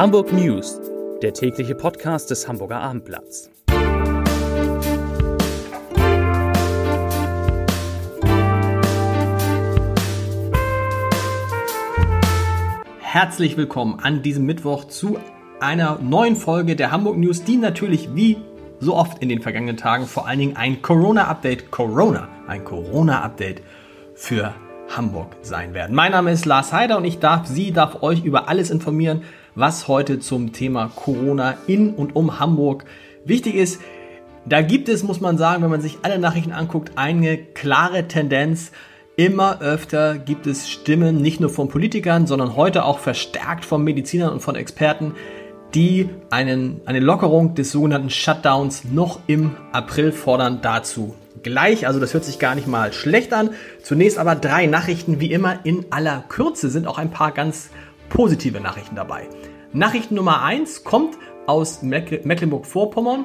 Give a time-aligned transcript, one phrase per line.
[0.00, 0.80] Hamburg News,
[1.20, 3.50] der tägliche Podcast des Hamburger Abendblatts.
[13.00, 15.18] Herzlich willkommen an diesem Mittwoch zu
[15.60, 18.38] einer neuen Folge der Hamburg News, die natürlich wie
[18.78, 23.60] so oft in den vergangenen Tagen vor allen Dingen ein Corona-Update, Corona, ein Corona-Update
[24.14, 24.54] für
[24.96, 25.94] Hamburg sein werden.
[25.94, 29.88] Mein Name ist Lars Heider und ich darf Sie, darf euch über alles informieren, was
[29.88, 32.84] heute zum Thema Corona in und um Hamburg
[33.24, 33.80] wichtig ist.
[34.46, 38.72] Da gibt es, muss man sagen, wenn man sich alle Nachrichten anguckt, eine klare Tendenz.
[39.16, 44.32] Immer öfter gibt es Stimmen, nicht nur von Politikern, sondern heute auch verstärkt von Medizinern
[44.32, 45.14] und von Experten,
[45.74, 50.60] die einen, eine Lockerung des sogenannten Shutdowns noch im April fordern.
[50.62, 53.50] Dazu gleich, also das hört sich gar nicht mal schlecht an.
[53.82, 57.70] Zunächst aber drei Nachrichten, wie immer in aller Kürze, sind auch ein paar ganz
[58.10, 59.28] positive Nachrichten dabei.
[59.72, 63.24] Nachricht Nummer eins kommt aus Mecklenburg-Vorpommern.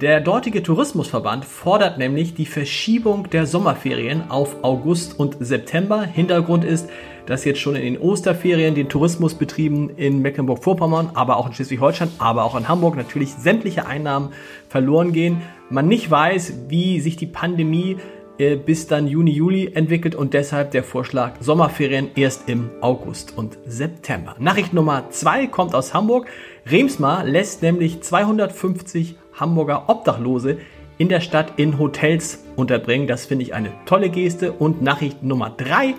[0.00, 6.02] Der dortige Tourismusverband fordert nämlich die Verschiebung der Sommerferien auf August und September.
[6.02, 6.90] Hintergrund ist,
[7.24, 12.44] dass jetzt schon in den Osterferien den Tourismusbetrieben in Mecklenburg-Vorpommern, aber auch in Schleswig-Holstein, aber
[12.44, 14.34] auch in Hamburg natürlich sämtliche Einnahmen
[14.68, 15.40] verloren gehen.
[15.70, 17.96] Man nicht weiß, wie sich die Pandemie
[18.38, 24.36] bis dann Juni, Juli entwickelt und deshalb der Vorschlag Sommerferien erst im August und September.
[24.38, 26.26] Nachricht Nummer zwei kommt aus Hamburg.
[26.66, 30.58] Remsmar lässt nämlich 250 Hamburger Obdachlose
[30.98, 33.06] in der Stadt in Hotels unterbringen.
[33.06, 34.52] Das finde ich eine tolle Geste.
[34.52, 35.94] Und Nachricht Nummer drei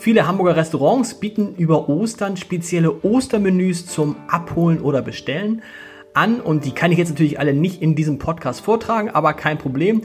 [0.00, 5.60] Viele Hamburger Restaurants bieten über Ostern spezielle Ostermenüs zum Abholen oder Bestellen
[6.14, 9.58] an und die kann ich jetzt natürlich alle nicht in diesem Podcast vortragen, aber kein
[9.58, 10.00] Problem.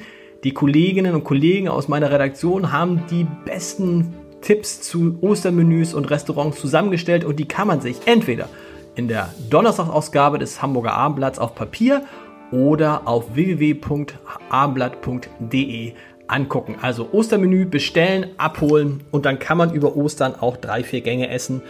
[0.45, 6.61] Die Kolleginnen und Kollegen aus meiner Redaktion haben die besten Tipps zu Ostermenüs und Restaurants
[6.61, 8.47] zusammengestellt und die kann man sich entweder
[8.93, 12.03] in der Donnerstagsausgabe des Hamburger Abendblatts auf Papier
[12.51, 15.93] oder auf www.abendblatt.de
[16.27, 16.75] angucken.
[16.79, 21.63] Also Ostermenü bestellen, abholen und dann kann man über Ostern auch drei, vier Gänge essen,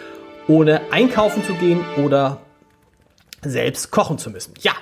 [0.50, 2.42] ohne einkaufen zu gehen oder
[3.42, 4.54] selbst kochen zu müssen.
[4.60, 4.74] Ja,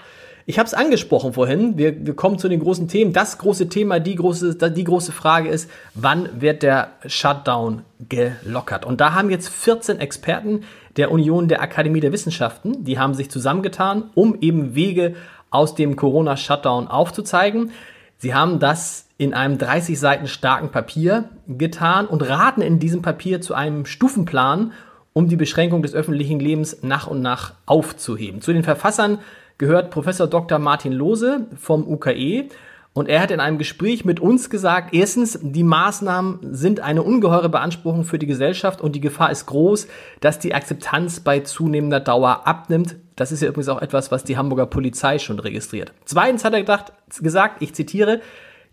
[0.45, 1.77] ich habe es angesprochen vorhin.
[1.77, 3.13] Wir, wir kommen zu den großen Themen.
[3.13, 8.85] Das große Thema, die große, die große Frage ist, wann wird der Shutdown gelockert?
[8.85, 10.63] Und da haben jetzt 14 Experten
[10.97, 15.15] der Union der Akademie der Wissenschaften, die haben sich zusammengetan, um eben Wege
[15.49, 17.71] aus dem Corona-Shutdown aufzuzeigen.
[18.17, 23.41] Sie haben das in einem 30 Seiten starken Papier getan und raten in diesem Papier
[23.41, 24.71] zu einem Stufenplan,
[25.13, 28.41] um die Beschränkung des öffentlichen Lebens nach und nach aufzuheben.
[28.41, 29.19] Zu den Verfassern
[29.57, 30.59] gehört Professor Dr.
[30.59, 32.49] Martin Lose vom UKE
[32.93, 37.49] und er hat in einem Gespräch mit uns gesagt, erstens, die Maßnahmen sind eine ungeheure
[37.49, 39.87] Beanspruchung für die Gesellschaft und die Gefahr ist groß,
[40.19, 42.95] dass die Akzeptanz bei zunehmender Dauer abnimmt.
[43.15, 45.91] Das ist ja übrigens auch etwas, was die Hamburger Polizei schon registriert.
[46.05, 48.21] Zweitens hat er gedacht, gesagt, ich zitiere,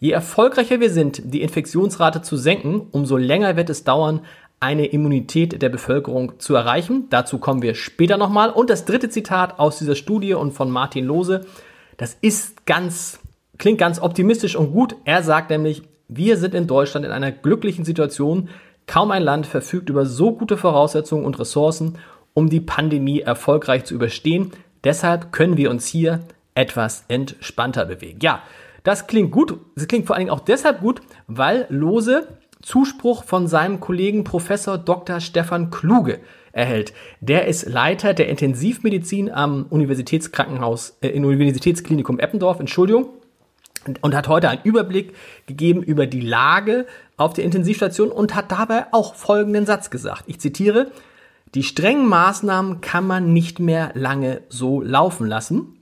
[0.02, 4.20] Je erfolgreicher wir sind, die Infektionsrate zu senken, umso länger wird es dauern,
[4.60, 7.06] eine Immunität der Bevölkerung zu erreichen.
[7.08, 8.50] Dazu kommen wir später nochmal.
[8.50, 11.46] Und das dritte Zitat aus dieser Studie und von Martin Lose,
[11.96, 13.20] das ist ganz,
[13.56, 14.96] klingt ganz optimistisch und gut.
[15.04, 18.50] Er sagt nämlich, wir sind in Deutschland in einer glücklichen Situation.
[18.86, 21.96] Kaum ein Land verfügt über so gute Voraussetzungen und Ressourcen,
[22.34, 24.52] um die Pandemie erfolgreich zu überstehen.
[24.84, 26.20] Deshalb können wir uns hier
[26.54, 28.18] etwas entspannter bewegen.
[28.22, 28.42] Ja,
[28.82, 29.58] das klingt gut.
[29.74, 32.28] Das klingt vor allen Dingen auch deshalb gut, weil Lose
[32.62, 35.20] Zuspruch von seinem Kollegen Professor Dr.
[35.20, 36.20] Stefan Kluge
[36.52, 36.92] erhält.
[37.20, 43.08] Der ist Leiter der Intensivmedizin am Universitätskrankenhaus, äh, im Universitätsklinikum Eppendorf, Entschuldigung,
[44.02, 45.14] und hat heute einen Überblick
[45.46, 50.24] gegeben über die Lage auf der Intensivstation und hat dabei auch folgenden Satz gesagt.
[50.26, 50.90] Ich zitiere,
[51.54, 55.76] die strengen Maßnahmen kann man nicht mehr lange so laufen lassen.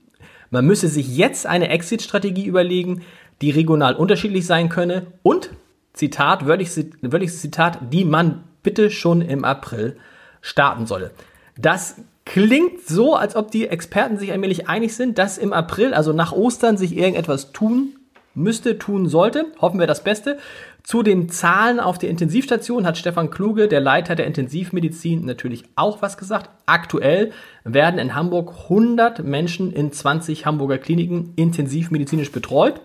[0.51, 3.03] Man müsse sich jetzt eine Exit-Strategie überlegen,
[3.43, 5.51] die regional unterschiedlich sein könne und,
[5.99, 9.97] Zitat, wörtliches, Zitat, die man bitte schon im April
[10.41, 11.11] starten solle.
[11.57, 16.13] Das klingt so, als ob die Experten sich allmählich einig sind, dass im April, also
[16.13, 17.97] nach Ostern, sich irgendetwas tun
[18.35, 19.47] müsste, tun sollte.
[19.61, 20.39] Hoffen wir das Beste.
[20.85, 26.01] Zu den Zahlen auf der Intensivstation hat Stefan Kluge, der Leiter der Intensivmedizin, natürlich auch
[26.01, 26.49] was gesagt.
[26.67, 27.33] Aktuell
[27.65, 32.81] werden in Hamburg 100 Menschen in 20 Hamburger Kliniken intensivmedizinisch betreut.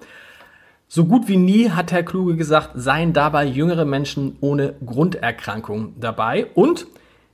[0.95, 6.45] So gut wie nie, hat Herr Kluge gesagt, seien dabei jüngere Menschen ohne Grunderkrankung dabei.
[6.53, 6.85] Und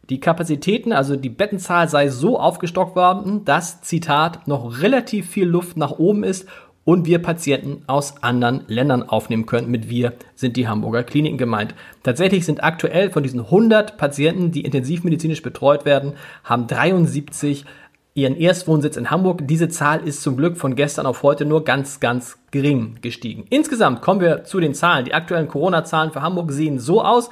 [0.10, 5.76] die Kapazitäten, also die Bettenzahl sei so aufgestockt worden, dass, Zitat, noch relativ viel Luft
[5.76, 6.48] nach oben ist
[6.86, 9.70] und wir Patienten aus anderen Ländern aufnehmen können.
[9.70, 11.76] Mit wir sind die Hamburger Kliniken gemeint.
[12.02, 16.14] Tatsächlich sind aktuell von diesen 100 Patienten, die intensivmedizinisch betreut werden,
[16.46, 17.66] haben 73
[18.14, 19.48] ihren Erstwohnsitz in Hamburg.
[19.48, 23.46] Diese Zahl ist zum Glück von gestern auf heute nur ganz, ganz gering gestiegen.
[23.50, 25.06] Insgesamt kommen wir zu den Zahlen.
[25.06, 27.30] Die aktuellen Corona-Zahlen für Hamburg sehen so aus.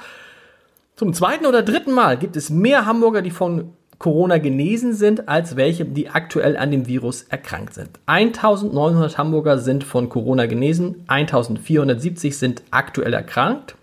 [0.96, 5.56] Zum zweiten oder dritten Mal gibt es mehr Hamburger, die von Corona genesen sind, als
[5.56, 7.90] welche, die aktuell an dem Virus erkrankt sind.
[8.06, 13.74] 1900 Hamburger sind von Corona genesen, 1470 sind aktuell erkrankt.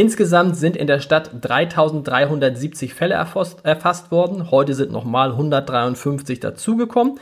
[0.00, 4.50] Insgesamt sind in der Stadt 3370 Fälle erfasst, erfasst worden.
[4.50, 7.20] Heute sind nochmal 153 dazugekommen.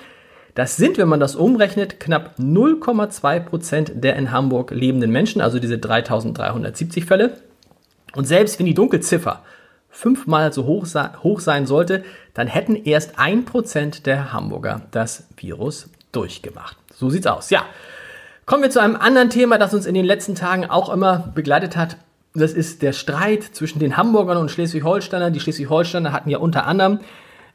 [0.55, 5.59] Das sind, wenn man das umrechnet, knapp 0,2 Prozent der in Hamburg lebenden Menschen, also
[5.59, 7.39] diese 3370 Fälle.
[8.15, 9.43] Und selbst wenn die Dunkelziffer
[9.89, 10.87] fünfmal so hoch,
[11.25, 16.77] hoch sein sollte, dann hätten erst ein Prozent der Hamburger das Virus durchgemacht.
[16.95, 17.51] So sieht's aus.
[17.51, 17.65] Ja.
[18.47, 21.77] Kommen wir zu einem anderen Thema, das uns in den letzten Tagen auch immer begleitet
[21.77, 21.97] hat.
[22.39, 25.33] Das ist der Streit zwischen den Hamburgern und Schleswig-Holsteinern.
[25.33, 27.01] Die Schleswig-Holsteiner hatten ja unter anderem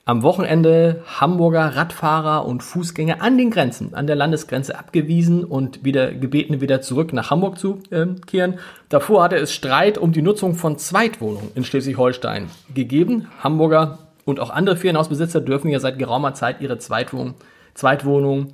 [0.05, 6.13] am Wochenende Hamburger Radfahrer und Fußgänger an den Grenzen, an der Landesgrenze abgewiesen und wieder
[6.13, 8.59] gebeten, wieder zurück nach Hamburg zu äh, kehren.
[8.89, 13.27] Davor hatte es Streit um die Nutzung von Zweitwohnungen in Schleswig-Holstein gegeben.
[13.41, 17.35] Hamburger und auch andere Ferienhausbesitzer dürfen ja seit geraumer Zeit ihre Zweitwohnung,
[17.73, 18.53] Zweitwohnungen,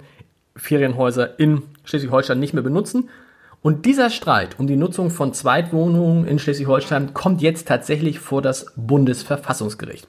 [0.56, 3.10] Ferienhäuser in Schleswig-Holstein nicht mehr benutzen.
[3.62, 8.72] Und dieser Streit um die Nutzung von Zweitwohnungen in Schleswig-Holstein kommt jetzt tatsächlich vor das
[8.76, 10.08] Bundesverfassungsgericht.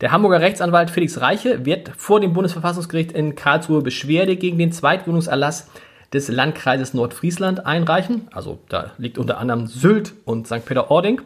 [0.00, 5.68] Der Hamburger Rechtsanwalt Felix Reiche wird vor dem Bundesverfassungsgericht in Karlsruhe Beschwerde gegen den Zweitwohnungserlass
[6.12, 8.28] des Landkreises Nordfriesland einreichen.
[8.32, 10.64] Also da liegt unter anderem Sylt und St.
[10.64, 11.20] Peter-Ording.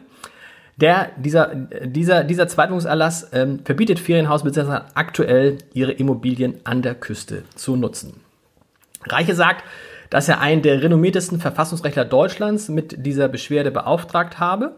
[0.77, 7.75] Der, dieser, dieser, dieser Zweitwohnungserlass ähm, verbietet Ferienhausbesitzern aktuell ihre Immobilien an der Küste zu
[7.75, 8.21] nutzen.
[9.05, 9.63] Reiche sagt,
[10.09, 14.75] dass er einen der renommiertesten Verfassungsrechtler Deutschlands mit dieser Beschwerde beauftragt habe.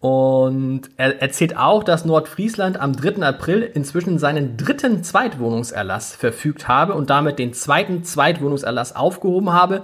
[0.00, 3.22] Und er erzählt auch, dass Nordfriesland am 3.
[3.22, 9.82] April inzwischen seinen dritten Zweitwohnungserlass verfügt habe und damit den zweiten Zweitwohnungserlass aufgehoben habe,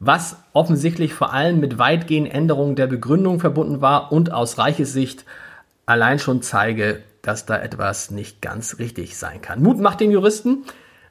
[0.00, 5.24] was offensichtlich vor allem mit weitgehenden Änderungen der Begründung verbunden war und aus Reiches Sicht
[5.86, 9.62] allein schon zeige, dass da etwas nicht ganz richtig sein kann.
[9.62, 10.64] Mut macht den Juristen,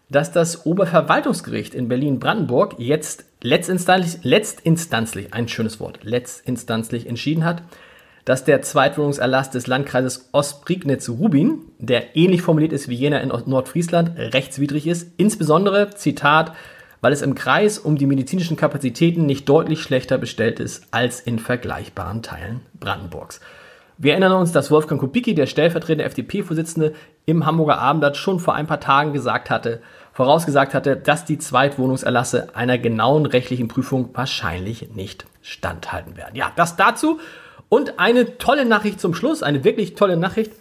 [0.09, 7.63] dass das Oberverwaltungsgericht in Berlin-Brandenburg jetzt letztinstanzlich, letztinstanzlich, ein schönes Wort, letztinstanzlich entschieden hat,
[8.25, 14.87] dass der Zweitwohnungserlass des Landkreises Ostprignitz-Rubin, der ähnlich formuliert ist wie jener in Nordfriesland, rechtswidrig
[14.87, 15.11] ist.
[15.17, 16.53] Insbesondere, Zitat,
[17.01, 21.37] weil es im Kreis um die medizinischen Kapazitäten nicht deutlich schlechter bestellt ist als in
[21.37, 23.41] vergleichbaren Teilen Brandenburgs.
[23.97, 26.93] Wir erinnern uns, dass Wolfgang Kubicki, der stellvertretende FDP-Vorsitzende,
[27.25, 29.81] im Hamburger Abendblatt schon vor ein paar Tagen gesagt hatte,
[30.13, 36.35] vorausgesagt hatte, dass die Zweitwohnungserlasse einer genauen rechtlichen Prüfung wahrscheinlich nicht standhalten werden.
[36.35, 37.19] Ja, das dazu.
[37.69, 40.51] Und eine tolle Nachricht zum Schluss, eine wirklich tolle Nachricht.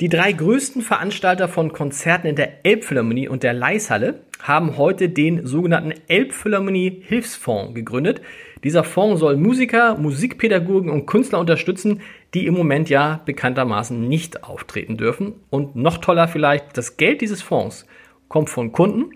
[0.00, 5.46] Die drei größten Veranstalter von Konzerten in der Elbphilharmonie und der Leishalle haben heute den
[5.46, 8.20] sogenannten Elbphilharmonie Hilfsfonds gegründet.
[8.66, 12.00] Dieser Fonds soll Musiker, Musikpädagogen und Künstler unterstützen,
[12.34, 15.34] die im Moment ja bekanntermaßen nicht auftreten dürfen.
[15.50, 17.86] Und noch toller vielleicht, das Geld dieses Fonds
[18.26, 19.12] kommt von Kunden,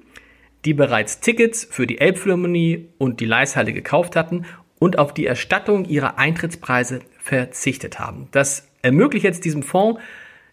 [0.64, 4.44] die bereits Tickets für die Elbphilharmonie und die Leishalle gekauft hatten
[4.78, 8.28] und auf die Erstattung ihrer Eintrittspreise verzichtet haben.
[8.30, 10.00] Das ermöglicht jetzt diesem Fonds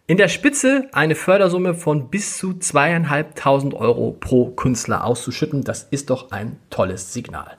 [0.07, 5.63] in der Spitze eine Fördersumme von bis zu zweieinhalbtausend Euro pro Künstler auszuschütten.
[5.63, 7.57] Das ist doch ein tolles Signal.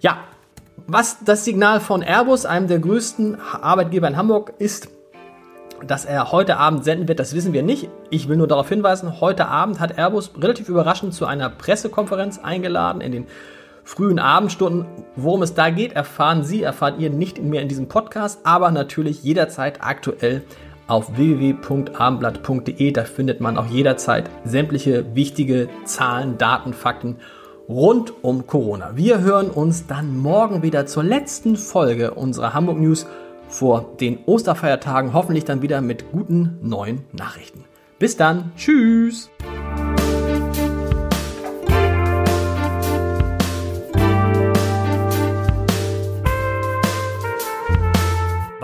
[0.00, 0.24] Ja,
[0.86, 4.88] was das Signal von Airbus, einem der größten Arbeitgeber in Hamburg, ist,
[5.86, 7.88] dass er heute Abend senden wird, das wissen wir nicht.
[8.10, 13.00] Ich will nur darauf hinweisen, heute Abend hat Airbus relativ überraschend zu einer Pressekonferenz eingeladen
[13.00, 13.26] in den
[13.84, 14.86] frühen Abendstunden.
[15.16, 19.22] Worum es da geht, erfahren Sie, erfahrt ihr nicht mehr in diesem Podcast, aber natürlich
[19.22, 20.44] jederzeit aktuell
[20.86, 22.92] auf www.abendblatt.de.
[22.92, 27.16] Da findet man auch jederzeit sämtliche wichtige Zahlen, Daten, Fakten
[27.68, 28.96] rund um Corona.
[28.96, 33.06] Wir hören uns dann morgen wieder zur letzten Folge unserer Hamburg News
[33.48, 37.64] vor den Osterfeiertagen, hoffentlich dann wieder mit guten neuen Nachrichten.
[37.98, 39.30] Bis dann, tschüss!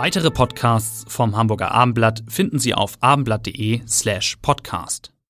[0.03, 5.13] Weitere Podcasts vom Hamburger Abendblatt finden Sie auf abendblatt.de slash podcast.